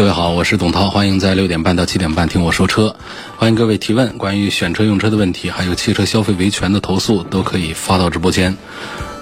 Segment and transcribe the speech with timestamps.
[0.00, 2.96] 各位好，我是董涛，欢迎在六点半到七点半听我说车。
[3.36, 8.56] 欢迎各位提问，关于选车用车的问题，还有汽车消费维权的投诉，都可以发到直播间。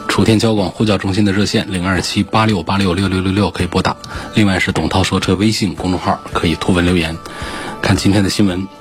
[0.07, 3.97] 楚天交广呼叫中心的热线零二七八六八六六六六六可以拨打。
[4.37, 7.17] 另外是董涛说车微信公众号可以图文留言。
[7.83, 8.78] 看今天的新闻。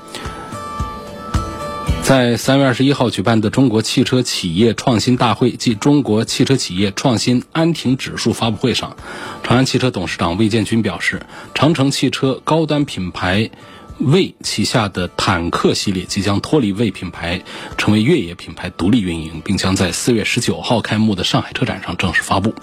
[2.08, 8.96] 在三月二十一号举办的中国汽车企业创新大会暨中国汽车企业创新安亭指数发布会上，
[9.42, 11.20] 长安汽车董事长魏建军表示，
[11.54, 13.50] 长城汽车高端品牌。
[13.98, 17.42] 魏旗下的坦克系列即将脱离魏品牌，
[17.76, 22.54] 成为越野品牌独立运营，并将在四月十九号开幕的上海车展上正式发布。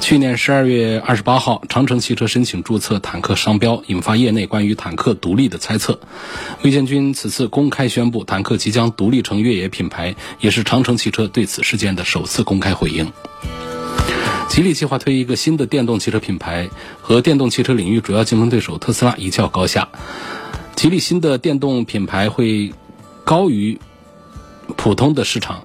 [0.00, 5.98] 去年十二月二十八号，长城汽车申请注册坦克商标，引发业内关于坦克独立的猜测。
[6.62, 13.12] 魏建军此次公开宣布，坦克即将独立成越野品牌，也是长城汽车对此事件的首次公开回应。
[14.48, 19.88] 吉利计划推一个新的电动汽车品牌，和电动汽车领域主要竞争对手特斯拉一较高下。
[20.82, 22.74] 吉利新的电动品牌会
[23.22, 23.78] 高于
[24.76, 25.64] 普通的市场，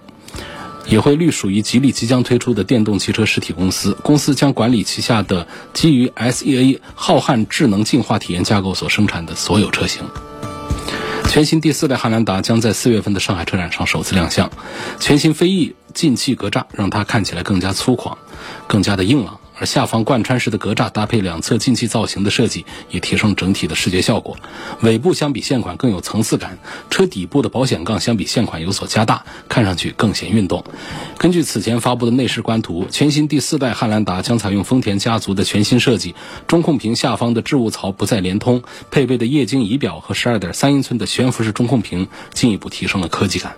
[0.86, 3.98] 也会隶属于吉利即将推出的电动汽车实体公司。
[4.04, 10.04] 公司将管理旗下的基于 SEA 浩瀚智能进化体验架构所生产的所有车型。
[11.28, 14.52] 全新第四代汉兰达将在四月份的上海车展上首次亮相。
[15.00, 18.16] 全新飞翼进气格栅让它看起来更加粗犷，
[18.68, 19.40] 更加的硬朗。
[19.60, 24.38] 而下方贯穿式的格栅搭配两侧进气造型的设计，也提升整体的视觉效果。
[24.82, 26.58] 尾部相比现款更有层次感，
[26.90, 30.64] 车底部的保险杠相比现款有所加大，看上去更显运动。
[31.18, 36.16] 根据此前发布的内饰官图，全新第四代汉兰达将采用丰田家族的全新设计，
[36.48, 43.56] 中控屏下方的置物槽不再连通，配备的液晶仪表和12.3英寸的悬浮式中控屏进一步提升了科技感。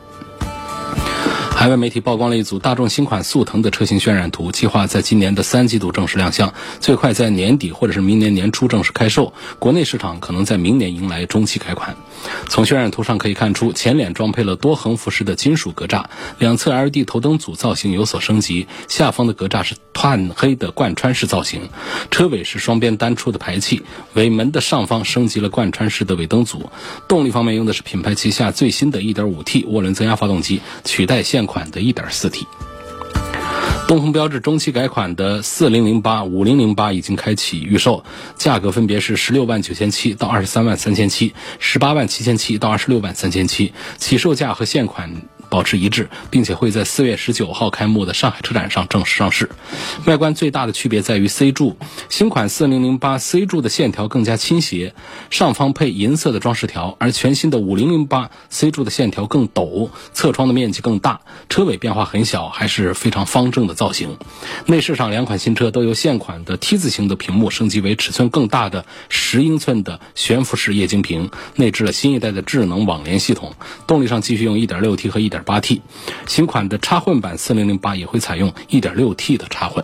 [1.59, 9.33] 海外媒体曝光了一组大众新款速腾的车型渲染图，计划在今年的三季度正式亮相，最快在年底或者是明年年初正式开售。
[9.59, 11.97] 国内市场可能在明年迎来中期改款。
[12.47, 16.05] 从渲染图上可以看出，前脸装配了多横幅式的金属格栅，
[16.37, 21.67] 两侧 LED 头灯组造型有所升级，下方的格栅是炭黑的贯穿式造型，
[22.09, 23.81] 车尾是双边单出的排气，
[24.13, 26.69] 尾门的上方升级了贯穿式的尾灯组。
[27.09, 32.45] 动力方面用的是品牌旗下最新的一点五 T 涡轮增压发动机，取代现款的一点四 T，
[33.87, 38.05] 东风标致中期改款的四零零八、五零零八已经开启预售，
[38.37, 45.09] 价格分别是十六万九千七到二十三万三千七，十八万七千七到二十六万三千七，起售价和现款。
[45.49, 49.49] 保持一致，并且会在四月十九号开幕的上海车展上正式上市。
[50.05, 51.77] 外观最大的区别在于 C 柱，
[52.07, 54.93] 新款四零零八 C 柱的线条更加倾斜，
[55.29, 64.17] 上方配银色的装饰条；而全新的五零零八 C 柱的线条更陡，侧窗的面积更大，车尾变化很小，还是非常方正的造型。
[64.67, 73.53] 内饰上两款新车都由现款的 T 字形的屏幕升级为尺寸更大的十英寸的悬浮式液晶屏，内置了新一代的智能网联系统。
[73.87, 75.45] 动力上继续用一点六 T 和一点。
[75.49, 75.81] 八 T，
[76.27, 79.83] 新款的插混版四零零八也会采用一点六 T 的插混。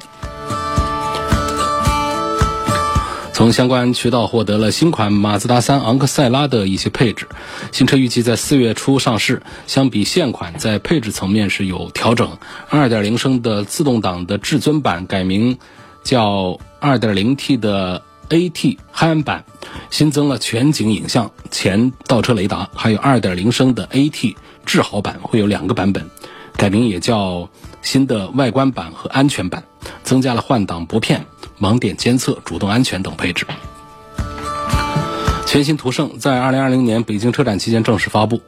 [3.34, 7.28] 从相关渠道获得了新款马自达三昂克赛拉的一些配置，
[7.74, 9.42] 新车预计在四月初上市。
[9.68, 12.38] 相比现款，在配置层面是有调整，
[12.70, 15.58] 二点零升的自动挡的至尊版改名
[16.04, 19.44] 叫二点零 T 的 AT 汉版，
[19.90, 24.36] 新增了全景影像、前倒车雷达，还有二点零升的 AT。
[24.66, 26.10] 智豪版会有两个版本，
[26.58, 27.50] 改名也叫
[27.82, 29.64] 新的外观版和安全版，
[30.04, 31.26] 增加了换挡拨片、
[31.60, 33.46] 盲点监测、主动安全等配置。
[35.46, 38.42] 全新途胜在二零二零年北京车展期间正式发布，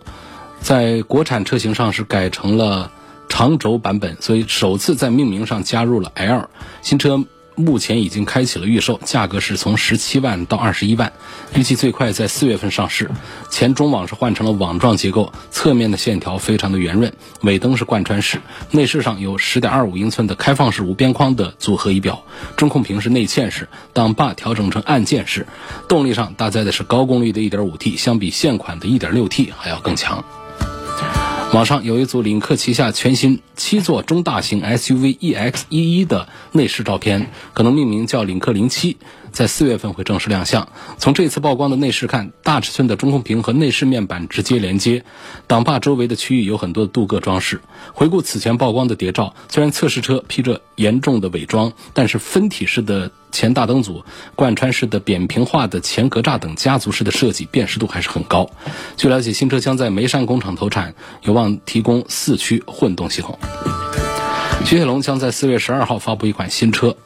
[0.59, 2.91] 在国产车型上是改成了
[3.29, 6.49] 长轴版本，所以首次在命名上加入了 L
[6.81, 7.23] 新车。
[7.57, 11.11] 目前已经开启了预售，价格是从十七万到二十一万，
[11.55, 13.09] 预计最快在四月份上市。
[13.49, 17.11] 前中网是换成了网状结构，侧面的线条非常的圆润，
[17.41, 18.39] 尾灯是贯穿式。
[18.69, 22.23] 内饰上有十点二五英寸的开放式无边框的组合仪表，
[22.55, 25.47] 中控屏是内嵌式，挡把调整成按键式。
[25.89, 30.23] 动力上搭载的是高功率的一点五 T，相比现款的一点六 T 还要更强。
[31.53, 38.97] 网上有一组领克旗下全新七座中大型 SUV EX 一一的内饰照片，可能命名叫领克零七。
[39.31, 40.67] 在四月份会正式亮相。
[40.97, 45.03] 从这次曝光的内饰看，大尺寸的中控屏和内饰面板直接连接，
[45.47, 47.61] 挡把周围的区域有很多的镀铬装饰。
[47.93, 54.03] 回顾此前曝光的谍照，虽然测试车披着严重的伪装，但是分体式的前大灯组、
[54.35, 58.49] 贯穿式的扁平化的前格栅等家族式的设计，辨识度还是很高。
[58.95, 63.37] 据了解，新车将在眉山工厂投产，有望提供四驱混动系统。
[64.65, 66.97] 雪铁龙将在四月十二号发布一款新车，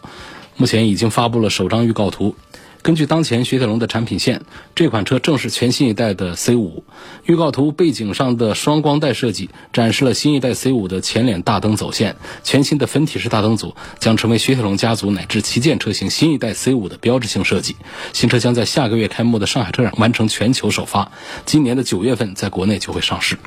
[0.61, 2.35] 目前已经发布了首张预告图。
[2.83, 4.43] 根据当前雪铁龙的产品线，
[4.75, 6.83] 这款车正是全新一代的 C5。
[7.25, 12.15] 预告图背景上的双光带设计展示了新一代 C5 的前脸大灯走线。
[12.43, 17.75] 全新的分体式大灯组将成为雪铁龙家族乃至旗舰车型新一代 C5 的标志性设计。
[18.13, 21.11] 新车将在下个月开幕的上海车展完成全球首发，
[21.47, 23.39] 今年的九月份在国内就会上市。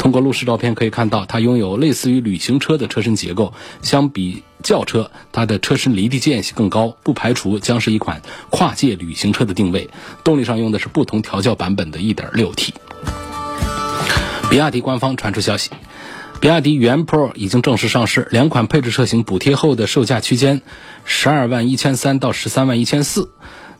[0.00, 4.42] 通过路试照片可以看到，它拥有类似于旅行车的车身结构，相比。
[4.62, 9.90] 轿车，它的车身离地间隙更高，不排除将是一款跨界旅行车的定位。
[10.24, 12.70] 动力上用的是不同调教版本的 1.6T。
[14.50, 15.70] 比亚迪官方传出消息，
[16.40, 20.62] 比亚迪元 Pro 已经正式上市，两款配置车型补贴后的售价区间，
[21.04, 23.30] 十二万一千三到十三万一千四。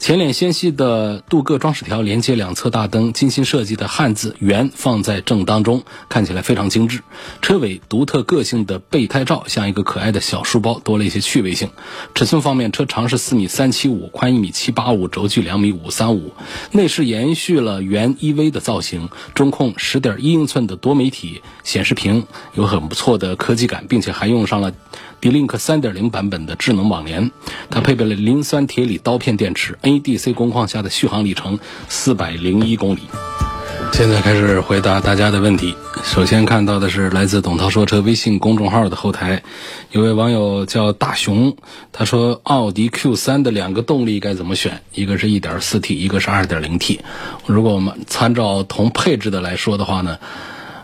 [0.00, 7.02] 前脸纤细的镀铬装饰条连接两侧大灯，精心设计的汉字“圆”放在正当中，看起来非常精致。
[7.42, 11.68] 车尾独特个性的备胎罩像一个可爱的小书包，多了一些趣味性。
[12.14, 16.32] 尺寸方面，车长是四米三七五，宽一米七八五，轴距两米五三五。
[16.72, 24.72] 内饰延续了原 EV 的造型，中控十点一英寸的多媒体显示屏有很不错的科技感，并且还用上了。
[25.20, 27.30] D-Link 3.0版本的智能网联，
[27.68, 31.58] 它配备了磷酸铁锂刀片电池，NEDC 工况下的续航里程
[31.88, 33.00] 四百零一公里。
[33.92, 35.74] 现在开始回答大家的问题。
[36.04, 39.42] 首先看到的是来自董涛说车微信公众号的后台，
[39.90, 41.54] 有位网友叫大熊，
[41.92, 44.80] 他说奥迪 Q3 的两个动力该怎么选？
[44.94, 47.00] 一个是一点四 T，一个是二点零 T。
[47.46, 50.16] 如果我们参照同配置的来说的话呢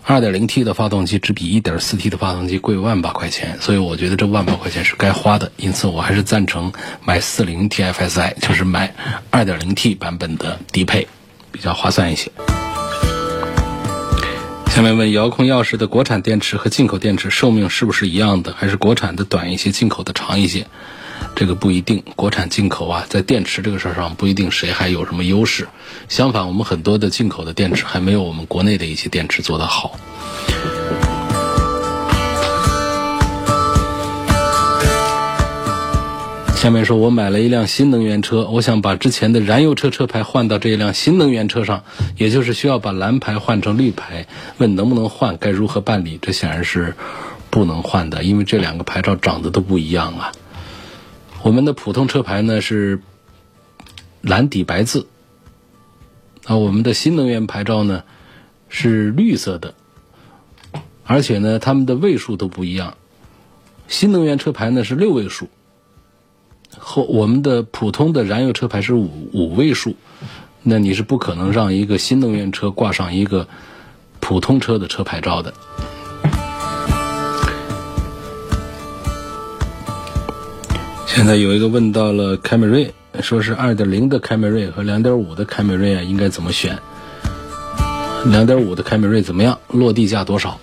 [0.06, 5.50] ？2.0T 的发动机只比 1.4T 的发动机贵万把块钱，所以我觉得这万把块钱是该花的。
[5.56, 6.72] 因此，我还是赞成
[7.04, 8.94] 买 40TFSI，就是买
[9.32, 11.08] 2.0T 版本的低配，
[11.50, 12.30] 比较划算一些。
[14.68, 18.54] 下面问：遥控钥匙的国产电池和进口电池寿命是不是一样的？
[18.56, 20.66] 还是国产的短一些，进口的长一些？
[21.36, 25.68] 这个不一定，国产进口啊，在电池这个事儿上不一定谁还有什么优势。
[26.08, 29.98] 相反，我们很多的进口的电池还没有我们国内的一些电池做得好。
[36.56, 41.84] 下面说，我买了一辆新能源车，我想把之前的燃油车车牌换到这一辆新能源车上，
[42.16, 44.26] 也就是需要把蓝牌换成绿牌。
[44.56, 46.18] 问能不能换，该如何办理？
[46.22, 46.96] 这显然是
[47.50, 50.32] 不能换的，因为这两个牌照长得都不一样啊。
[51.46, 53.00] 我们的普通车牌呢是
[54.20, 55.06] 蓝底白字，
[56.44, 58.02] 啊，我们的新能源牌照呢
[58.68, 59.74] 是绿色的，
[61.04, 62.96] 而且呢它们的位数都不一样。
[63.86, 65.48] 新能源车牌呢是六位数，
[66.76, 69.94] 和我们的普通的燃油车牌是五五位数，
[70.64, 73.46] 那你是不可能让一个新能源车挂上一个
[74.18, 75.54] 普通车的车牌照的。
[81.16, 82.92] 现在有一个问到了凯美瑞，
[83.22, 86.78] 说是二点零的凯美瑞和两点五的凯美瑞啊，应该怎么选？
[88.26, 89.58] 两点五的凯美瑞怎么样？
[89.68, 90.60] 落地价多少？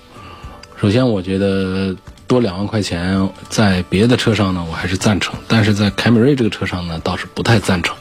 [0.80, 1.96] 首先，我觉得
[2.28, 7.98] 多两万块钱，在别的车上呢，我还是赞成；但是在凯美瑞这个车上呢，倒是不太赞成。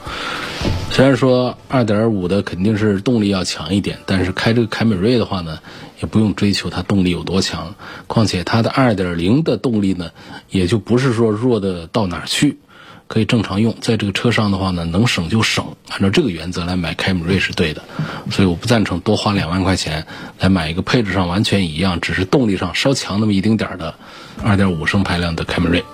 [0.91, 5.59] 虽然说二点五的肯定是动力要强一点，但是开这个凯美瑞的话呢，
[6.03, 7.75] 也不用追求它动力有多强。
[8.09, 10.11] 况且它的二点零的动力呢，
[10.51, 12.59] 也就不是说弱的到哪儿去，
[13.07, 13.75] 可以正常用。
[13.81, 17.83] 在这个车上的话呢，能省就省，按照这个原则来买凯美瑞是对的。
[18.31, 20.07] 所以我不赞成多花两万块钱
[20.41, 23.95] 来买一个配置上完全一样，只是动力上稍强那么一丁点儿的
[24.43, 25.85] 二点五升排量的凯美瑞。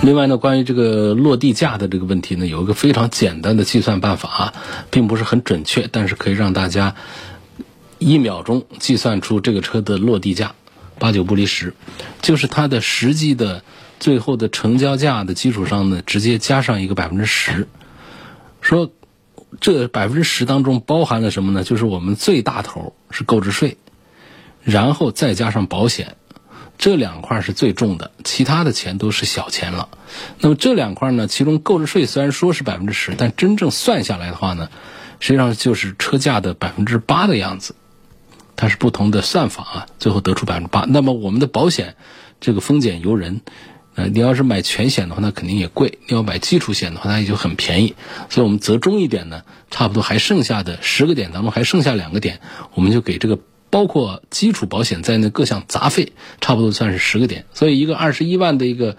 [0.00, 4.54] 另外呢，关于这个落地价的这个问题呢，有一个非常简单的计算办法，啊
[4.90, 6.94] 并不是很准确，但是可以让大家
[7.98, 10.54] 一秒钟计算出这个车的落地价，
[10.98, 11.74] 八九不离十，
[12.22, 13.62] 就是它的实际的
[14.00, 17.68] 最后的成交价的基础上呢，直接加上一个百分之十，
[18.60, 18.90] 说
[19.60, 21.64] 这百分之十当中包含了什么呢？
[21.64, 23.76] 就是我们最大头是购置税，
[24.62, 26.16] 然后再加上保险。
[26.76, 29.88] 这两块是最重的，其他的钱都是小钱了。
[30.38, 31.26] 那么这两块呢？
[31.26, 34.68] 其中购置税虽然说是百分之十，但真正算下来的话呢，
[35.18, 37.74] 实际上就是车价的百分之八的样子。
[38.58, 40.84] 它是不同的算法啊，最后得出百分之八。
[40.88, 41.94] 那么我们的保险，
[42.40, 43.40] 这个风险由人，
[43.94, 47.94] 呃，你要是买全险的话，那肯定也贵；你要买基础险的话，那也就很便宜。
[48.28, 52.40] 所以我们折中一点呢，差不多还剩下的十个点当中还剩下两个点，
[52.74, 53.38] 我们就给这个
[53.70, 57.46] 包括基础保险在内各项杂费，差不多算是十个点。
[57.54, 58.96] 所以一个二十一万的一个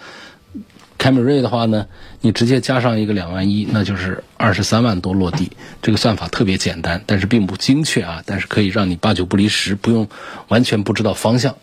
[1.00, 1.88] 凯美瑞的话呢，
[2.20, 5.50] 你直接加上一个两万一，那就是二十三万多落地。
[5.82, 10.06] 这个算法特别简单，但是并不精确啊，但是可以让你八九不离十，不用
[10.50, 11.56] 完全不知道方向。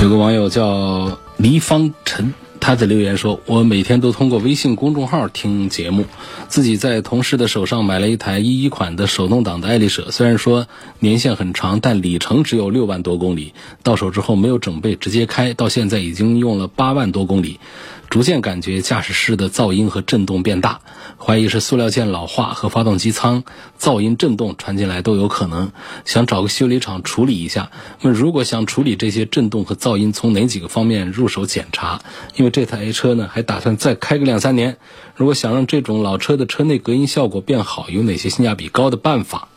[0.00, 2.32] 有个网友叫黎方辰，
[2.66, 6.04] 他的留言说：“我每天都通过微信公众号听节目，
[6.48, 10.66] 自己在同事的手上买了一台一一款的手动挡的爱丽舍，虽然说
[10.98, 13.54] 年限很长，但里程只有六万多公里，
[13.84, 17.60] 到手之后没有整备直接开，到现在已经用了八万多公里。”
[18.08, 20.80] 逐渐感觉驾驶室的噪音和震动变大，
[21.18, 23.44] 怀疑是塑料件老化和发动机舱
[23.78, 25.70] 噪音震动传进来都有可能，
[26.04, 27.70] 想找个修理厂处理一下。
[28.00, 32.00] 那如果想处理这些震动和噪音，从哪几个方面入手检查？
[32.36, 34.78] 因为这台车呢还打算再开个两三年，
[35.14, 39.48] 如果想让这种老车的车内隔音效果变好，有哪些性价比高的办法？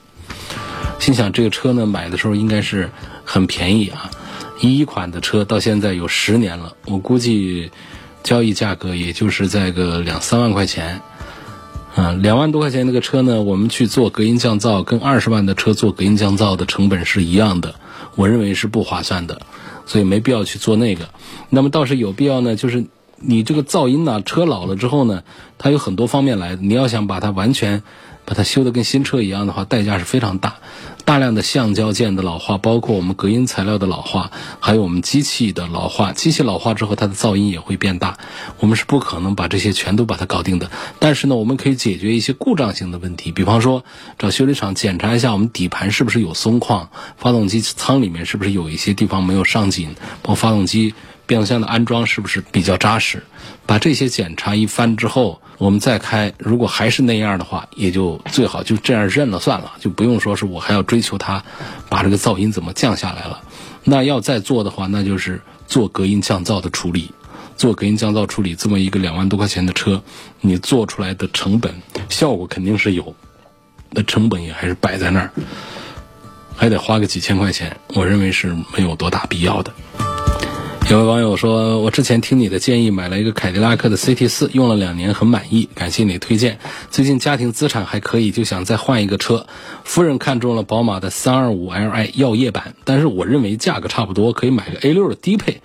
[1.00, 2.89] 心想这个车呢买的时候应该是
[3.24, 4.10] 很便宜啊，
[4.60, 7.72] 一一款的车到现在有十年了，我估计。
[8.23, 11.01] 交易价格也就是在个两三万块钱，
[11.95, 17.75] 嗯，两万多块钱那个车呢，我们去做隔音降噪，跟二十万的车做隔音降噪的成本是一样的，
[18.15, 19.41] 我认为是不划算的，
[19.85, 21.09] 所以没必要去做那个。
[21.49, 22.85] 那么倒是有必要呢，就是
[23.17, 25.23] 你这个噪音呢，车老了之后呢，
[25.57, 27.83] 它有很多方面来，你要想把它完全。
[28.25, 30.57] 把它修得跟新车一样的话，代价是非常大。
[31.09, 36.11] 大量的橡胶件的老化，包括我们隔音材料的老化，还有我们机器的老化。
[36.11, 38.19] 机器老化之后，它的噪音也会变大。
[38.59, 40.69] 我们是不可能把这些全都把它搞定的。
[40.99, 43.83] 但是呢，我们可以解决一些故障性的问题，比方说
[44.19, 50.93] 找修理厂检查一下我们底盘是不是有松旷，发动机舱里面是不是有一些地方没有上紧，包括发动机
[51.25, 53.23] 变速箱的安装是不是比较扎实。
[53.65, 55.41] 把这些检查一番之后。
[55.59, 61.43] 我们再开，如果还是那样的话，也就最好就这样认了算了，就不用说是我还要追求它，
[61.89, 63.41] 把这个噪音怎么降下来了。
[63.83, 67.11] 那要再做的话，那就是做隔音降噪的处理，
[67.57, 70.01] 做隔音降噪处理，这么一个两万多块钱的车，
[70.39, 71.73] 你做出来的成本
[72.07, 73.13] 效果肯定是有，
[73.89, 75.29] 那成本也还是摆在那儿，
[76.55, 79.73] 还得花个几千块钱，我认为是没有多大必要的。
[80.89, 86.58] 有位网友说：“我之前听你的建议买了一个凯迪拉克的 CT 四，用了两年，很满意，感谢你推荐。
[86.89, 89.46] 最近家庭资产还可以，就想再换一个车。
[89.84, 95.62] 夫人看中了宝马的 325Li 耀夜版，但是我认为价格差不多，可以买个 A6 的低配。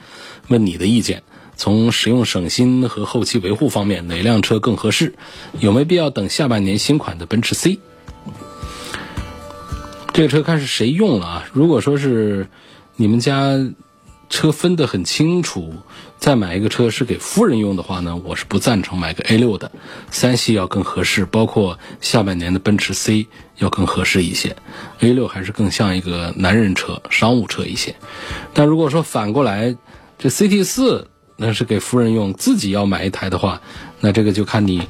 [0.49, 1.23] 问你的意见，
[1.57, 5.15] 从使用省心和后期维护方面，哪辆车更合适？
[5.59, 7.79] 有没必要等下半年新款的奔驰 C？
[10.13, 11.49] 这个车看是谁用了啊？
[11.55, 12.47] 如果说是
[12.97, 13.59] 你们家。”
[14.35, 15.73] 车分得很清楚，
[16.19, 19.71] 再买一个车是给夫人用的话呢，我是不赞成买个 A 六的，
[20.11, 24.57] 三系要更合适，包括下半年的奔驰 C 要更合适一些
[24.99, 27.95] ，A 六还是更像一个男人车、商务车一些。
[28.53, 29.77] 但如果说反过来，
[30.19, 33.61] 这 CT 四那是给夫人用，自己要买一台的话，
[34.01, 34.83] 那这个就看你。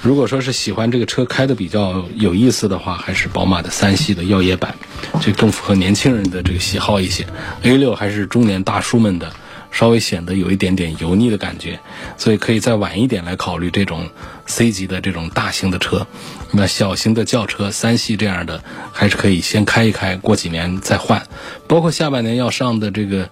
[0.00, 4.74] 如果说是喜欢这个车开的比较有意思的话，还是宝马的三系的耀夜版，
[5.20, 7.26] 这更符合年轻人的这个喜好一些。
[7.62, 9.32] A 六还是中年大叔们的。
[9.70, 11.78] 稍微显得有一点点油腻的感觉，
[12.16, 14.08] 所以可以再晚一点来考虑这种
[14.46, 16.06] C 级的这种大型的车。
[16.50, 18.62] 那小型的轿车三系这样的，
[18.92, 21.22] 还是可以先开一开，过几年再换。
[21.66, 23.28] 包括下半年要上的这个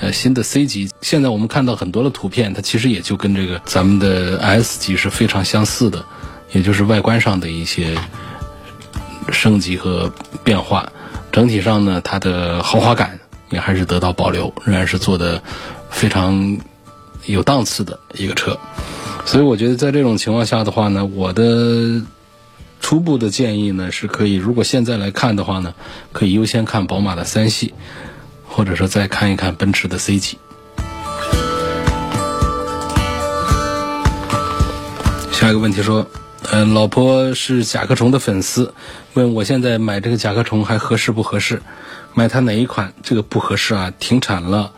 [0.00, 6.04] 呃新的 C 级，现在我们看到很多的图片，它其实也就跟这个咱们的 S 级是非常相似的，
[6.52, 7.96] 也就是外观上的一些
[9.30, 10.12] 升级和
[10.44, 10.90] 变化。
[11.32, 13.18] 整体上呢，它的豪华感
[13.50, 15.42] 也还是得到保留，仍然是做的。
[15.90, 16.56] 非常
[17.26, 18.56] 有档次的一个车，
[19.26, 22.00] 所以我觉得在这种情况下的话呢，我的
[22.80, 25.74] 初步的建议呢是可以，如果现在来看的话呢，
[26.12, 27.74] 可以优先看宝马的三系，
[28.46, 30.38] 或者说再看一看奔驰的 C 级。
[35.30, 36.06] 下一个问题说，
[36.50, 38.74] 嗯，老婆是甲壳虫的粉丝，
[39.14, 41.62] 问我现在买这个甲壳虫还合适不合适？
[42.12, 42.92] 买它哪一款？
[43.02, 44.72] 这个不合适啊，停产了。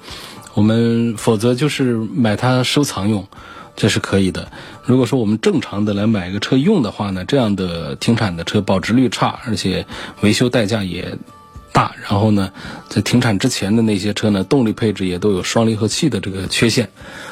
[0.55, 3.27] 我们否则就是买它收藏用，
[3.75, 4.51] 这是可以的。
[4.85, 9.87] 如果说我们正常的来买个车用的话呢，这样的停产的车保值率差，而且
[10.21, 11.17] 维修代价也
[11.73, 11.95] 大。
[12.03, 12.53] 然后呢，
[12.89, 16.89] 在停产之前的那些车呢，动力配置也都有双离合器的这个缺陷，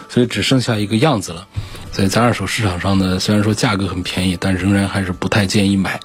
[0.09, 1.47] 所以只剩下一个样子了。
[1.93, 6.01] 所以在二手市场上呢，虽然说价格很便宜，但仍然还是不太建议买。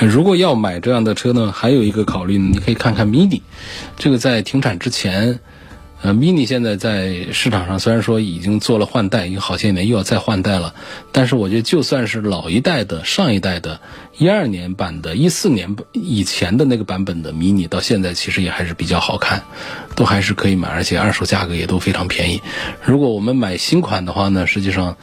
[0.00, 3.40] 如果要买这样的车呢，还有一个考虑呢，你可以看看 Mini，
[3.96, 5.40] 这个在停产之前。
[6.00, 10.74] 呃，mini 现在在市场上虽然说已经做了换代，已经好些年又要再换代了，
[11.10, 13.80] 但是我觉得就算是老一代的、上一代的、
[14.16, 19.42] 一二年版的、一四年以前的那个版本的 mini，到现在其实也还是比较好看，
[19.96, 22.40] 都还是可以买，而且二手价格也都非常便宜。
[22.84, 24.96] 如果我们买新款的话呢，实际上。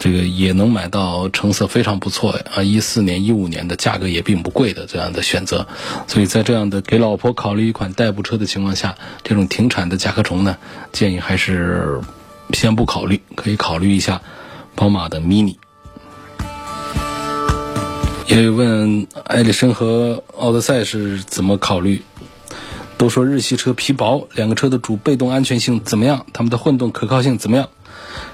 [0.00, 5.66] 这个也能买到成色非常不错啊，一四年、一五年的价格也并不贵的这样的选择，
[6.08, 10.56] 所以在这样的给老婆考虑一款代步车的情况下，这种停产的甲壳虫呢，
[10.90, 12.00] 建议还是
[12.54, 14.22] 先不考虑，可以考虑一下
[14.74, 15.56] 宝马的 Mini。
[18.26, 22.00] 也有问艾力绅和奥德赛是怎么考虑？
[22.96, 26.24] 都说日系车皮薄，两个车的主被动安全性怎么样？
[26.32, 27.68] 它们的混动可靠性怎么样？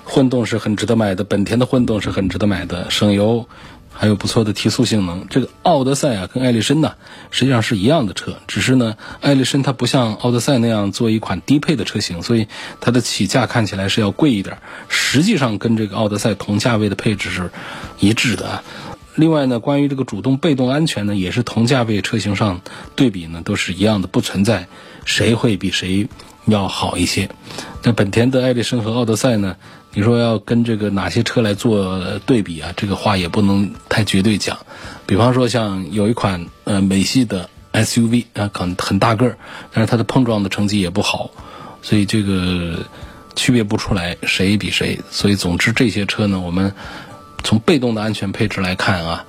[0.09, 3.49] 混动是很值得买的，本田的混动是很值得买的，省油，
[3.93, 5.27] 还有不错的提速性能。
[5.29, 6.95] 这个奥德赛啊，跟艾力绅呢，
[7.33, 12.47] 实际上是一样的车，只是呢，艾力绅它不像奥德赛那样做一款低配的车型，所以
[12.81, 14.59] 它的起价看起来是要贵一点，
[14.89, 17.51] 实际上跟这个奥德赛同价位的配置是
[17.99, 18.63] 一致的。
[19.17, 22.61] 另外呢，关于这个主动被动安全呢，也是同价位车型上
[22.95, 24.69] 对比呢，都是一样的，不存在
[25.05, 26.07] 谁会比谁
[26.45, 27.29] 要好一些。
[27.83, 29.57] 那本田的艾力绅和奥德赛呢？
[29.97, 32.71] 你说要跟这个哪些车来做对比啊？
[32.77, 34.59] 这个话也不能太绝对讲。
[35.07, 39.39] 比方说，像有一款呃美系的 SUV 啊，可能很大个儿，
[39.73, 41.31] 但是它的碰撞的成绩也不好，
[41.81, 42.85] 所以这个
[43.37, 45.01] 区别不出来谁比谁。
[45.11, 46.75] 所以总之这些车呢，我们
[47.43, 49.25] 从被动的安全配置来看啊，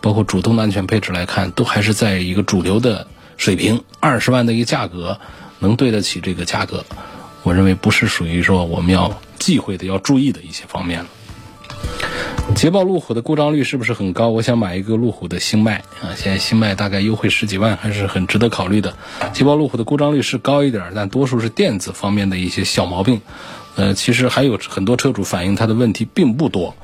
[0.00, 5.18] 包括主动的安全配置来看，都还是在一个主流的水平，二十万的一个价格
[5.58, 6.84] 能对得起这个价格。
[7.42, 9.20] 我认为不是属于说我们要。
[9.42, 11.06] 忌讳的要注意的一些方面了。
[12.54, 14.28] 捷豹路虎的故障率是不是很高？
[14.28, 18.94] 我想买一个路虎的星脉啊，现在星脉大概优惠十几万，还是很值得考虑的。
[19.32, 23.20] 捷豹路虎的故障率是高一点，但多数是电子方面的一些小毛病。
[23.74, 26.76] 呃，其实还有很多车主反映它的问题并不多，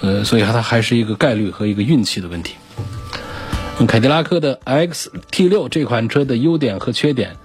[0.00, 2.56] 呃，所以它还是一个概率和一个运气的问题。
[3.86, 7.36] 凯迪拉克的 XT6 这款车的优点和缺点。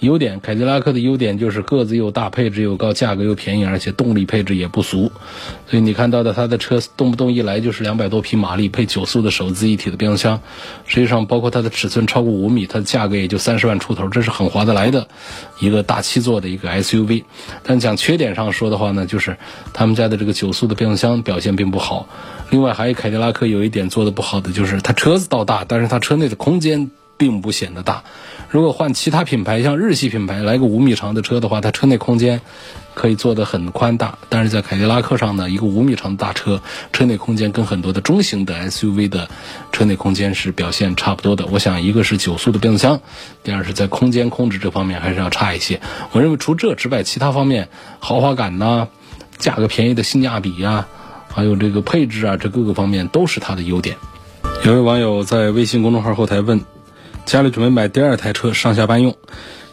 [0.00, 5.10] 优点，凯迪拉克的优点就是个子又大，配置又高，价格又便宜，而且动力配置也不俗。
[5.66, 10.40] 所以你看到的它的车动不动一来就是两百多匹马力，配九速的手自一体的变速箱。
[10.84, 15.08] 实际上，包括它的尺寸超过五米，它的价格也就三十万出头，这是很划得来的
[15.60, 17.24] 一个大七座的一个 SUV。
[17.62, 19.36] 但讲缺点上说的话呢，就是
[19.72, 22.06] 他们家的这个九速的变速箱表现并不好。
[22.50, 28.04] 另外，还有凯迪拉克有一点做的不好的，就是它车子倒大，但是它车内的空间并不显得大。
[28.48, 32.40] 如果换其他品牌，像日系品牌来个五米长的车的话，它车内空间
[32.94, 34.18] 可以做得很宽大。
[34.28, 39.28] 但是在凯迪拉克上呢，一个五米长的大车，车内空间跟很多的中型的 SUV 的
[39.72, 41.46] 车内空间是表现差不多的。
[41.46, 43.00] 我想，一个是九速的变速箱，
[43.42, 45.80] 第二是在空间控制这方面还是要差一些。
[46.12, 48.86] 我认为除这之外，其他方面豪华感呐、
[49.38, 50.86] 价格便宜的性价比呀，
[51.34, 53.96] 还有这个配置啊，这各个方面都是它的优点。
[54.64, 56.64] 有位网友在微信公众号后台问。
[57.26, 59.12] 家里准备买第二台车上下班用，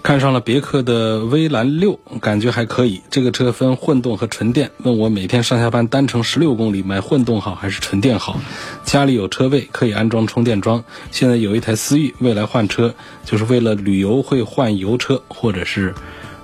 [0.01, 2.99] 看上了别克的威兰六，感觉还可以。
[3.11, 8.39] 这个车分混动和纯电，问我每天上下班单程十六公里，买混动好还是纯电好？
[8.83, 10.83] 家里有车位可以安装充电桩。
[11.11, 12.91] 现在有一台思域，未来换车
[13.23, 15.93] 就是为了旅游会换油车或者是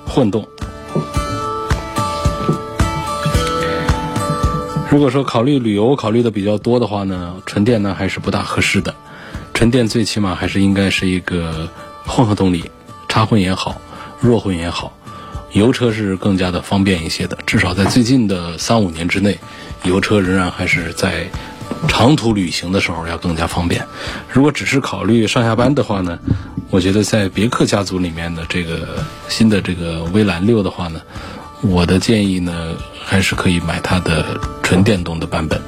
[0.06, 0.48] 混动。
[4.92, 8.94] 如果说考虑旅游考虑的比较多的话呢，纯电呢还是不大合适的。
[9.60, 11.70] 纯电最起码还是应该是一个
[12.06, 12.72] 混合动力，
[13.10, 13.82] 插混也好，
[14.22, 14.94] 弱混也好，
[15.52, 17.38] 油车是更加的方便一些的。
[17.46, 19.38] 至少在最近的三五年之内，
[19.84, 21.28] 油车仍然还是在
[21.90, 23.86] 长途旅行的时候要更加方便。
[24.32, 26.18] 如果只是考虑上下班的话呢，
[26.70, 31.02] 我觉得在别克家族里面的这个新的这个威兰六的话呢，
[31.60, 35.62] 我的建议呢还是可以买它的纯电动的版本。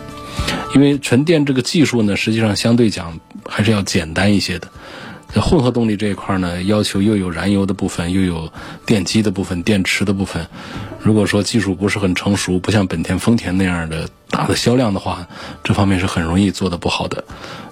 [0.73, 4.67] 因为纯电这个技术呢，实际上相对讲还是要简单一些的。
[5.34, 8.51] 在混合动力这一块呢，要求又有燃油的部分，又有
[8.86, 10.45] 电机的部分、电池的部分。
[10.99, 15.27] 如果说技术不是很成熟，不像本田、丰田那样的大的销量的话，
[15.63, 17.23] 这方面是很容易做的不好的。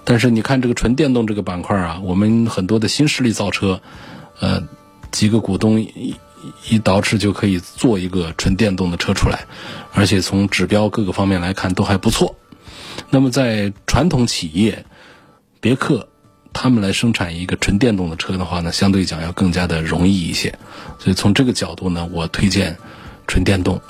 [0.05, 3.81] 但是你看这个纯电动这个板块啊，我们很多的新势力造车，
[4.39, 4.63] 呃，
[5.11, 6.15] 几个股东一
[6.69, 9.45] 一捯饬就可以做一个纯电动的车出来，
[9.93, 12.35] 而且从指标各个方面来看都还不错。
[13.09, 14.85] 那么，在传统企业，
[15.59, 16.07] 别克
[16.53, 20.57] 他们来生产一个纯电动的车的话呢，相对讲要更加的容易一些。
[20.99, 22.77] 所以从这个角度呢，我推荐
[23.27, 23.81] 纯电动。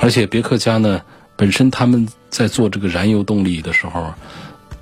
[0.00, 1.02] 而且别克家呢，
[1.36, 4.14] 本身他们在做这个燃油动力的时候，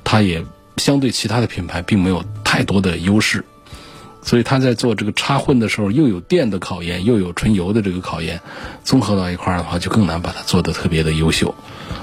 [0.02, 0.44] 它也
[0.76, 3.44] 相对其他的品牌并没有太多的优势。
[4.24, 8.40] 所以他在做这个插混的时候，又有电的考验，又有纯油的这个考验，
[8.82, 11.54] 综合到一块儿的话，就更难把它做得特别的优秀。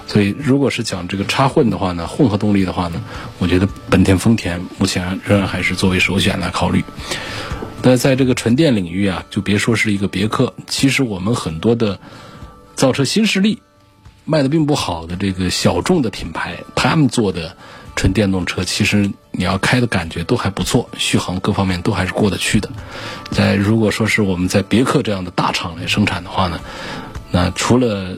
[0.07, 3.01] 所以，如果是讲这个插混的话呢，混合动力的话呢，
[3.39, 6.83] 我觉得本田、丰田目前仍然还是作为首选来考虑。
[7.81, 11.99] 那在这个纯电领域啊，就别说是一个别克，其实我们很多的
[12.75, 13.63] 造车新势力
[14.25, 17.57] 卖的并不好的这个小众的品牌，他们做的
[17.95, 22.69] 纯电动车，其实你要开的感觉都还不错，续航各方面都还是过得去的。
[23.31, 26.59] 在如果说是我们在别克这样的大厂来生产的话呢，
[27.31, 28.17] 那除了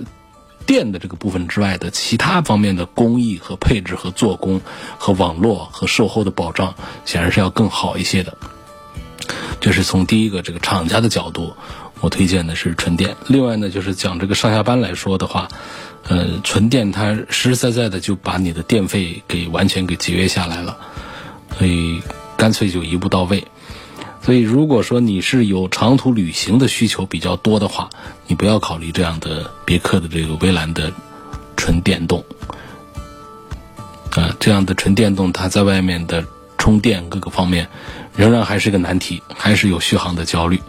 [0.65, 4.61] 电的这个部分之外的其他方面的工艺和配置和做工
[4.97, 6.73] 和网络和售后的保障，
[7.05, 8.37] 显然是要更好一些的。
[9.59, 11.53] 这是从第一个这个厂家的角度，
[12.01, 13.15] 我推荐的是纯电。
[13.27, 15.47] 另外呢，就是讲这个上下班来说的话，
[16.07, 20.77] 呃，纯电它实实在在的就把你的电费给完全给节约下来了，
[21.57, 22.01] 所以
[22.37, 23.45] 干脆就一步到位。
[24.21, 27.89] 所以如果说你是有长途旅行的需求比较多的话，
[28.27, 30.91] 你不要考虑这样的别克的这个威兰的
[31.57, 32.23] 纯电动，
[34.11, 36.25] 啊，这样的纯电动它在外面的
[36.57, 37.67] 充电各个方面。
[38.15, 40.61] 仍然还是个难题，还是有续航的焦虑。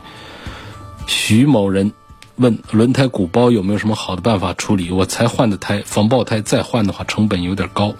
[1.07, 1.93] 徐某人
[2.37, 4.91] 问：轮胎鼓包有没有什么好的办法处理？
[4.91, 7.95] 我才换的胎，防爆胎再换的话成本有点高。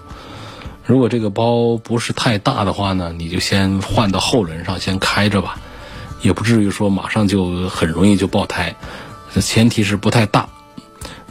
[0.85, 5.59] 如果这个包不是太大的话呢，你就先换到后轮上，先开着吧，
[6.21, 8.75] 也不至于说马上就很容易就爆胎。
[9.41, 10.47] 前提是不太大。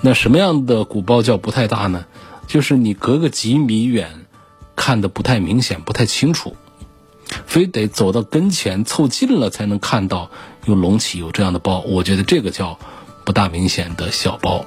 [0.01, 2.05] 那什么样的鼓包叫不太大呢？
[2.47, 4.27] 就是你隔个几米远，
[4.77, 6.57] 看的不太明显，不太清楚。
[7.47, 10.31] 非得走到跟前凑近了才能看到
[10.67, 12.79] 有隆起有这样的包，我觉得这个叫
[13.25, 14.65] 不大明显的小包。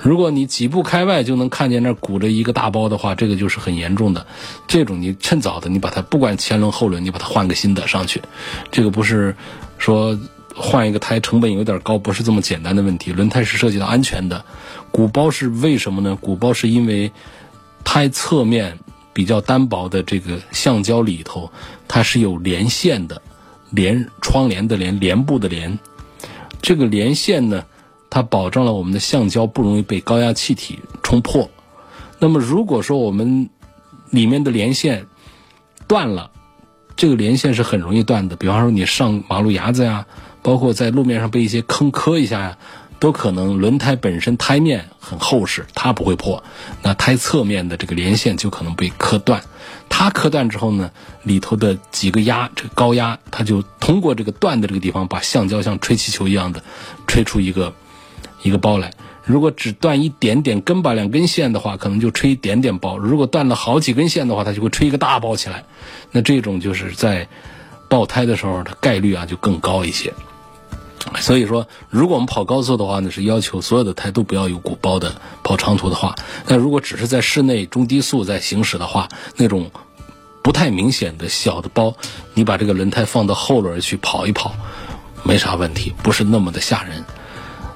[0.00, 4.26] 如果你几步开外就能看见那鼓着一个大包的话，这个就是很严重的。
[4.68, 8.22] 这种你趁早的，你把它不管前轮后轮，你把它换个新的上去。
[8.70, 9.34] 这个不是
[9.78, 10.18] 说
[10.54, 13.12] 换一个胎成本有点高，不是这么简单的问题。
[13.12, 14.44] 轮胎是涉及到安全的，
[14.90, 16.16] 鼓包是为什么呢？
[16.20, 17.10] 鼓包是因为
[17.82, 18.78] 胎侧面。
[19.14, 21.52] 比较单薄的这个橡胶里头，
[21.86, 23.22] 它是有连线的，
[23.70, 25.78] 连窗帘的连，帘布的连。
[26.60, 27.64] 这个连线呢，
[28.14, 31.50] 它保证了我们的橡胶不容易被高压气体冲破。
[32.20, 33.50] 那么如果说我们
[34.10, 35.06] 里面的连线
[35.88, 36.30] 断了，
[36.94, 38.36] 这个连线是很容易断的。
[38.36, 40.06] 比方说你上马路牙子呀，
[40.42, 42.56] 包括在路面上被一些坑磕一下呀。
[43.00, 46.42] 都可能轮胎本身胎面很厚实，它不会破，
[46.82, 49.42] 那胎侧面的这个连线就可能被磕断。
[49.90, 50.90] 它磕断之后呢，
[51.22, 56.62] 里头的几个压，这个高压，它就通过这个断的这个地方，把橡胶像吹气球一样的
[57.06, 57.74] 吹出一个
[58.44, 58.92] 一个包来。
[59.24, 65.64] 如果只断一点点根把两根线的话，可能就吹一点点包；如果断了好几根线的话，它就会吹一个大包起来。
[66.12, 67.26] 那这种就是在
[67.88, 70.12] 爆胎的时候，它概率啊就更高一些。
[71.20, 76.14] 所以说，如果我们跑高速的话呢，是要求所有的胎都不要有鼓包的；跑长途的话，
[76.46, 79.70] 那如果只是在室内中低速在行驶的话，那种
[80.42, 81.94] 不太明显的小的包，
[82.34, 84.54] 你把这个轮胎放到后轮去跑一跑，
[85.22, 87.04] 没啥问题，不是那么的吓人。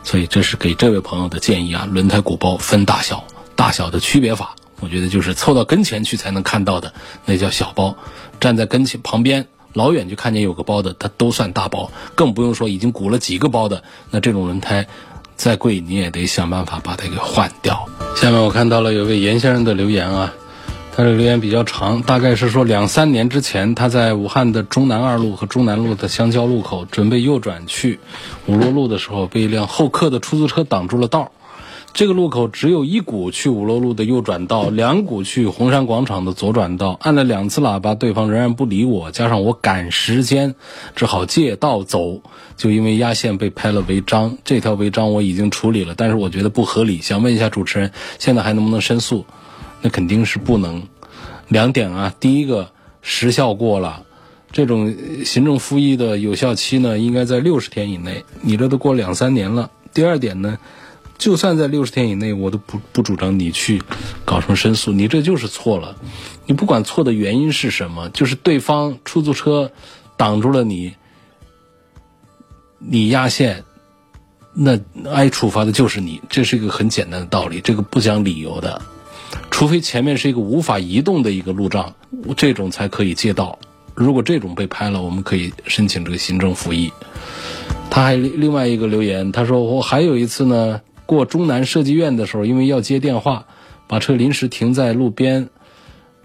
[0.08, 3.22] 所以这是给这位朋友的建议啊，轮胎鼓包分大小，
[3.54, 6.94] 大小的区别法，我觉得就是凑到跟前去才能看到的，
[7.26, 7.94] 那叫小包；
[8.40, 9.46] 站在跟前旁边。
[9.74, 13.82] 老远就看见有个包的，它都算大包，更不用说已经鼓了几个包的。
[14.10, 14.88] 那这种轮胎，
[15.36, 17.86] 再贵你也得想办法把它给换掉。
[18.16, 20.32] 下面我看到了有位严先生的留言啊，
[20.98, 28.00] 他的留言比较长，大概是说两三年之前他在武汉的中南二路和中南路的相交路口准备右转去
[28.46, 31.30] 五罗路的时候，被一辆后客的出租车挡住了道。
[31.92, 36.98] 这个路口只有一股去五楼路的右转道，两股去红山广场的左转道。
[37.00, 40.56] 按了两次喇叭，对方仍然不理我，加上我赶时间，
[40.96, 42.22] 只好借道走。
[42.56, 49.24] 就因为压线被拍了违章，这条违章我已经处理了，但是我觉得不合理，想问一下主持人，现在还能不能申诉？
[49.80, 50.82] 那肯定是不能。
[51.48, 54.04] 两点啊，第一个时效过了，
[54.52, 59.70] 这种行政复议的有效期呢，应该在六十天以内，你这都过两三年了。
[59.94, 60.58] 第二点呢？
[61.16, 63.82] 就算在六十天以内，我都不不主张你去
[64.24, 65.96] 搞什么申诉，你这就是错了。
[66.46, 69.72] 你不管错的原因是什么，就是对方出租车
[70.16, 70.94] 挡住了你，
[72.78, 73.64] 你压线，
[74.54, 74.78] 那
[75.10, 76.22] 挨处罚的就是你。
[76.28, 78.80] 这是一个很简单的道理，这个不讲理由的。
[79.50, 81.94] 除非前面是一个无法移动的一个路障，
[82.36, 83.58] 这种才可以借道。
[83.94, 86.92] 如果这种被拍了，我们可以申请这个行政复议。
[87.90, 90.80] 他还另外一个留言，他说我还有一次呢。
[91.06, 93.46] 过中南设计院的时候，因为要接电话，
[93.86, 95.48] 把车临时停在路边，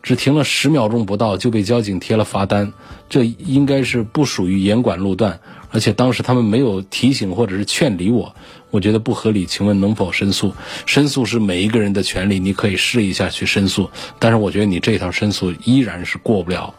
[0.02, 2.74] 只停了十秒钟不到就被交警贴了罚单，
[3.08, 5.40] 这应该是不属于严管路段，
[5.74, 8.34] 而且当时他们没有提醒或者是劝离我，
[8.72, 9.46] 我觉得不合理。
[9.46, 10.54] 请问能否申诉？
[10.86, 16.74] 申诉是每一个人的权利，你可以试一下去申诉，但是我觉得你这条申诉依然是过不了。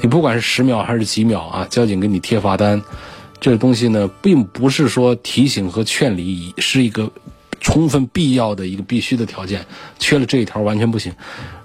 [0.00, 2.80] 你不管是十秒还是几秒啊，交警给你贴罚单，
[3.40, 7.10] 这个东西呢，并不是说提醒和劝离是一个。
[7.62, 9.66] 充分必要的一个必须的条件，
[9.98, 11.12] 缺了这一条完全不行。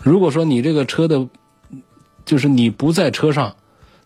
[0.03, 1.25] 如果说你这个车的，
[2.25, 3.55] 就是你不在车上，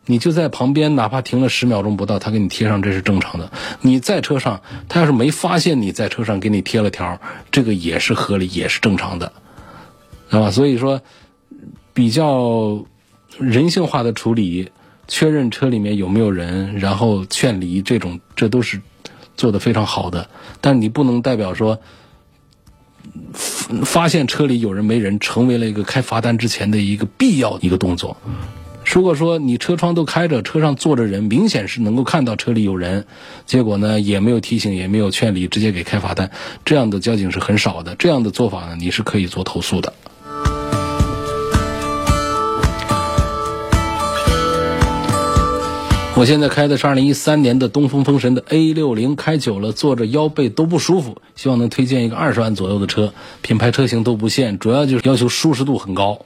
[0.05, 3.51] 你就在旁边，哪怕停了十秒钟不到，他给你贴上，这是正常的。
[3.81, 7.19] 你在车上，他要是没发现你在车上，给你贴了条，
[7.51, 9.31] 这个也是合理，也是正常的，
[10.29, 10.51] 知道吧？
[10.51, 11.01] 所以说，
[11.93, 12.85] 比较
[13.37, 14.71] 人性化的处理，
[15.07, 18.81] 确认车里面有没有人，然后劝离，这种这都是。
[19.37, 21.79] 做的非常好的，但你不能代表说，
[23.85, 28.17] 发现车里有人没人，成为了一个开罚单之前的一个必要一个动作。
[28.91, 33.05] 如果说你车窗都开着，车上坐着人，明显是能够看到车里有人，
[33.45, 36.31] 结果呢也没有提醒，也没有劝离，直接给开罚单，
[36.65, 37.95] 这样的交警是很少的。
[37.95, 39.93] 这样的做法呢，你是可以做投诉的。
[46.15, 56.25] 我现在开的是二零一三年的东风风神的 A 六零，开久了坐着腰背都不舒服，希望能推荐一个二十万左右的车，品牌车型都不限，主要就是要求舒适度很高，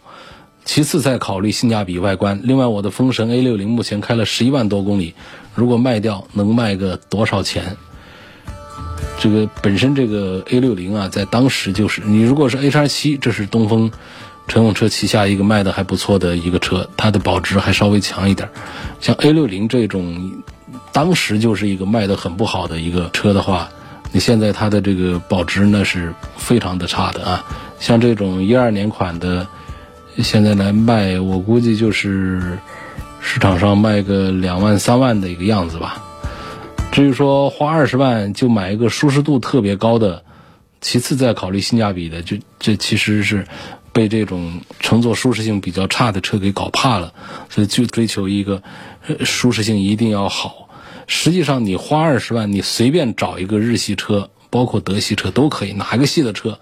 [0.66, 2.40] 其次再考虑性价比、外观。
[2.44, 5.14] 另外，我的风神 A 六零目前开了十一万多公里，
[5.56, 7.78] 如果卖掉能卖个多少钱？
[9.20, 13.92] 这个本身这个 A 六零啊，在当时就是你如果是 H R 七，这是东风。
[14.46, 18.50] 乘用车旗下一个卖的还不错的一个车，它的保值还稍微强一点。
[19.00, 20.44] 像 A 六零这种，
[20.92, 23.70] 当时就是一个卖的很不好的一个车的话，
[24.12, 27.46] 你现在它的这个保值呢是非常的差的啊。
[27.80, 29.48] 像这种一二年款的，
[30.18, 32.60] 现在来卖，我估计就是
[33.20, 36.04] 市场上卖个两万三万的一个样子吧。
[36.92, 40.24] 至于说花二十万就买一个舒适度特别高的，
[40.82, 43.46] 其次再考虑性价比的，就这其实是。
[43.94, 47.14] 被这种乘坐舒适性比较差的车给搞怕了，
[47.48, 48.64] 所以就追求一个
[49.20, 50.68] 舒适性一定要好。
[51.06, 56.58] 实际上，你花二十万，你随便找一个日系车，包括德系车都可以，哪个系的车，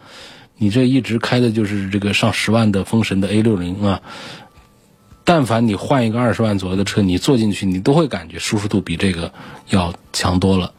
[0.62, 4.04] 你这一直开的就是这个上十万的风神的 A 六零啊。
[5.24, 9.34] 但凡你换一个二十万左右的车，你坐进去，你都会感觉舒适度比这个
[9.70, 10.74] 要强多了。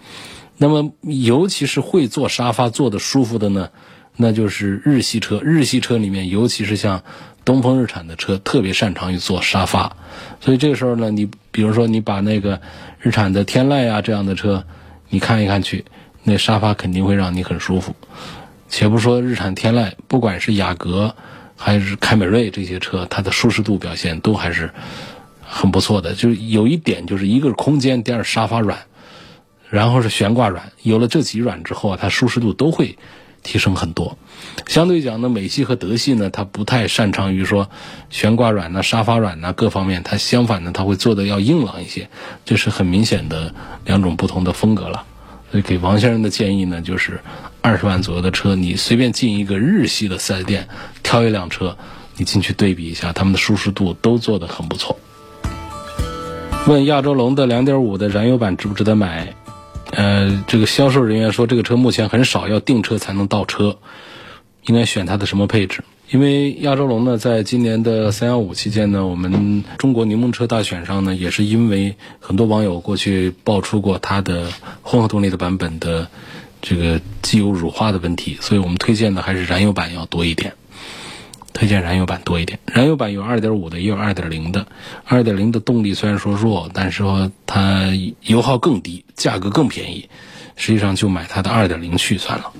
[0.56, 3.70] 那么，尤其是会坐沙发坐的舒服的呢？
[4.16, 7.02] 那就是日系车，日系车里面，尤其是像
[7.44, 9.96] 东风日产的车，特别擅长于坐沙发。
[10.40, 12.60] 所以这个时候呢，你比如说你把那个
[13.00, 14.64] 日产的天籁啊这样的车，
[15.08, 15.84] 你看一看去，
[16.22, 17.96] 那沙发肯定会让你很舒服。
[18.72, 21.14] 且不说日产天籁，不管是雅阁
[21.58, 24.72] 还是凯美瑞这些车，它的舒适度表现都还是
[25.46, 26.14] 很不错的。
[26.14, 28.78] 就是有一点，就是一个是空间，第二沙发软，
[29.68, 30.72] 然后是悬挂软。
[30.82, 32.96] 有了这几软之后啊，它舒适度都会。
[33.44, 34.16] 提升很多，
[34.68, 37.68] 相对讲呢，美系和德系呢，它不太擅长于说
[38.08, 42.08] 悬挂软呢、沙发软呢各方面，它相反呢，它会做的要硬朗一些，
[42.44, 43.52] 这是很明显的
[43.84, 45.04] 两种不同的风格了。
[45.52, 47.20] 所以给王先生的建议呢，就是
[47.60, 50.66] 二十万左右的车，你随便进一个日系的四 S 店，
[51.02, 51.76] 挑一辆车，
[52.16, 54.98] 你进去对比一下，他们的舒适度都做得很不错。
[56.66, 59.34] 问亚洲龙的两点五的燃油版值不值得买？
[59.90, 63.76] 呃，这个销售人员说，这个车目前很少，要订车才能到车，
[64.64, 65.84] 应该选它的什么配置？
[66.12, 74.48] 因为亚洲龙呢，在今年的三幺五期间呢，我们中国柠檬车大选上呢，也是因为很多网友过去爆出过它的
[74.82, 76.08] 混合动力的版本的
[76.60, 80.52] 这个机油乳化的问题，所以我们推荐的还是燃油版要多一点。
[81.54, 84.66] 推荐燃油版多一点，燃油版有2.5的，也有2.0的。
[85.08, 90.10] 2.0的动力虽然说弱，但是说它油耗更低，价格更便宜。
[90.56, 92.52] 实际上就买它的2.0去算了。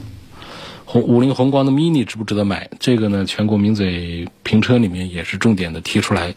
[0.93, 2.69] 红五菱宏光的 mini 值不值得买？
[2.79, 6.35] 这个呢，全国名嘴评车里面也是重点的提出来。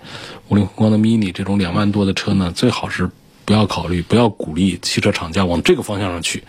[0.48, 3.10] 五菱宏光的 mini 这种两万多的车呢，最好是
[3.44, 6.42] 不要考虑，不要鼓励汽车厂家往这个方向上去。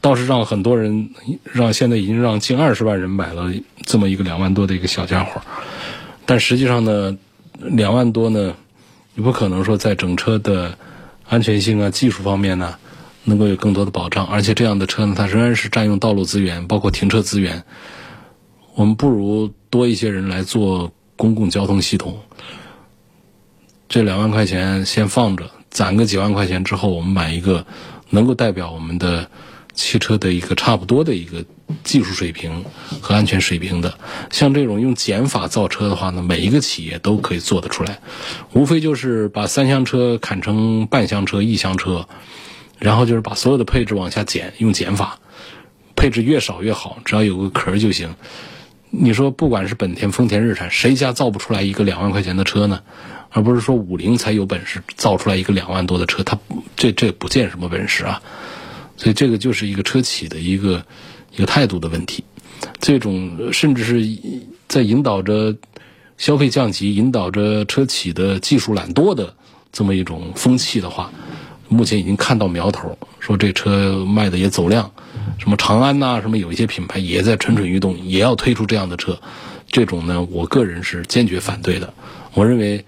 [0.00, 1.08] 倒是让很多人，
[1.44, 3.52] 让现在已经让近二十万人买了
[3.84, 5.40] 这么一个两万多的一个小家伙，
[6.24, 7.16] 但实际上呢，
[7.60, 8.56] 两万多呢，
[9.14, 10.76] 你不可能说在整车的
[11.28, 12.76] 安全性啊、技术方面呢，
[13.26, 14.26] 能够有更多的保障。
[14.26, 17.64] 而且这样的车呢，它仍然是占用道路资源，包括停车资源。
[18.74, 22.20] 我们不如多一些人来做公共交通系统。
[23.88, 27.66] 这两万块钱先放着，攒个几万块钱之后，我们买一个
[28.08, 29.28] 能够代表我们的。
[29.76, 31.44] 汽车的一个差不多的一个
[31.84, 32.64] 技术水平
[33.02, 33.98] 和安全水平的。
[34.30, 38.00] 像这种用减法造车的话呢，每一个企业都可以做得出来，
[38.54, 42.08] 无非就是把三厢车砍成半厢车、一厢车，
[42.78, 45.18] 然后就是把所有的配置往下减，用减法，
[45.94, 48.14] 配置越少越好，只要有个壳就行。
[48.90, 52.82] 你说，不管是本田、丰田、日产，谁家造不出来一个两万块钱的车呢？
[53.30, 56.38] 而不是说五菱才有本事造出来一个两万多的车，他
[56.76, 58.22] 这这不见什么本事啊。
[58.96, 60.82] 所以这个就是一个车企的一个
[61.32, 62.24] 一个态度的问题。
[62.80, 64.18] 这种甚至是
[64.68, 65.54] 在引导着
[66.16, 69.34] 消费降级、引导着车企的技术懒惰的
[69.70, 71.12] 这么一种风气的话，
[71.68, 74.90] 目前已经看到苗头，说这车卖的也走量。
[75.38, 79.18] 什么长安呐，什么有一些品牌也在蠢蠢欲动，也要推出这样的车。
[79.68, 81.92] 这种呢，我个人是坚决反对的。
[82.34, 82.84] 我认为，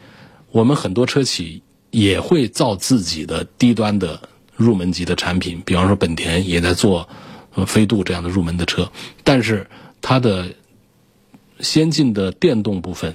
[0.53, 4.21] 我们很多车企也会造自己的低端的
[4.57, 7.09] 入门级的产品，比方说本田也在做
[7.67, 8.91] 飞度这样的入门的车，
[9.25, 9.67] 但是
[10.01, 10.47] 它的
[11.61, 13.15] 先进的电动部分。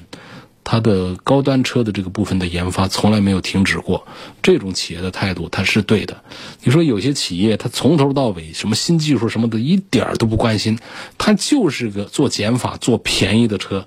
[0.63, 4.07] 它的高端车的这个部分的研发从来没有停止过，
[4.41, 6.23] 这种企业的态度它是对的。
[6.63, 10.79] 你说有些企业它从头到尾什么新技术什么的一点儿都不关心，
[11.17, 13.85] 它就是个做减法做便宜的车，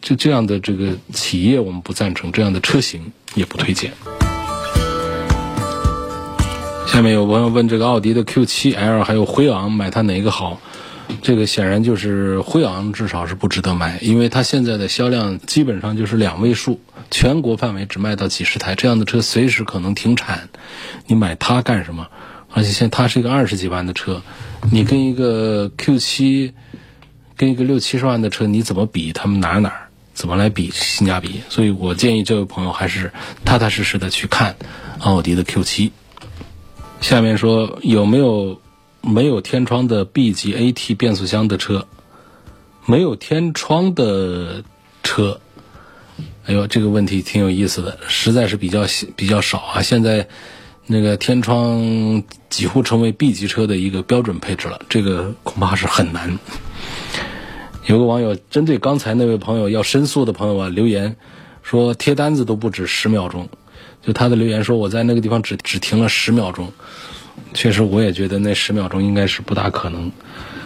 [0.00, 3.92] 就这样的这个企业我们不赞成，这样的车型也不推荐。
[6.86, 10.60] 下面有朋友问这个奥迪的 Q7L 还有辉昂买它哪个好？
[11.22, 20.48] 这个显然就是辉昂，至少是不值得买，因为它现在的销量基本上就是两位数，全国范围只卖到几十台，这样的车随时可能停产，
[21.06, 22.08] 你买它干什么？
[22.52, 24.22] 而且现它是一个二十几万的车，
[24.72, 26.52] 你跟一个 Q7，
[27.36, 29.12] 跟一个六七十万的车，你怎么比？
[29.12, 29.72] 他们哪哪
[30.14, 31.40] 怎么来比性价比？
[31.48, 33.12] 所以我建议这位朋友还是
[33.44, 34.56] 踏踏实实的去看
[35.00, 35.90] 奥迪的 Q7。
[37.00, 38.60] 下面说有没有？
[39.02, 41.86] 没有天窗的 B 级 AT 变速箱的车，
[42.86, 44.62] 没有天窗的
[45.02, 45.40] 车，
[46.44, 48.84] 哎呦，这个问题挺有意思的，实在是比较
[49.16, 49.82] 比较少啊。
[49.82, 50.28] 现在
[50.86, 56.38] 那个天窗几乎成为 B 级车的一个标准配置了，这个恐怕是很难。
[57.86, 61.16] 有个网友针对刚才那位朋友要申诉的朋友啊留言
[61.62, 63.48] 说贴单子都不止十秒钟，
[64.02, 66.70] 就他的留言说我在那个地方只只停了十秒钟。
[67.52, 70.10] 确实，我也觉得那十秒钟应该是不大可能。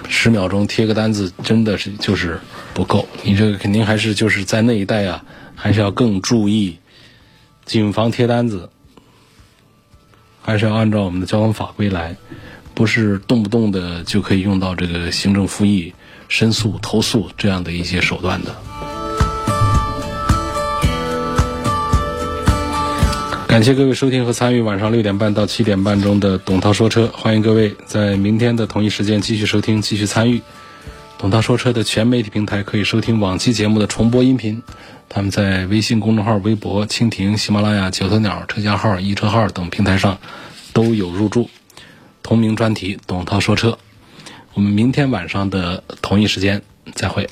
[0.09, 2.39] 十秒钟贴个单子，真的是就是
[2.75, 3.09] 不够。
[3.23, 5.25] 你这个肯定还是就是在那一带啊，
[5.55, 6.79] 还是要更注意
[7.65, 8.69] 谨防贴单子，
[10.43, 12.15] 还是要按照我们的交通法规来，
[12.75, 15.95] 不是动不动的就可以用到这个行政复议、
[16.29, 18.55] 申诉、投诉这样的一些手段的。
[23.55, 30.43] 感谢各位收听和参与晚上六点半到七点半中的董涛说车，欢迎各位在明天的同一时间继续收听、继续参与。
[31.19, 34.61] 董涛说车的全媒体平台可以收听往期节目的重播音频，
[35.09, 40.19] 他们在微信公众号、微博、蜻蜓、喜马拉雅、九头鸟车架号、易车号等平台上
[40.73, 41.49] 都有入驻，
[42.25, 43.71] 同名专题《董涛说车》。
[44.55, 46.61] 我们明天晚上的同一时间
[46.93, 47.31] 再会。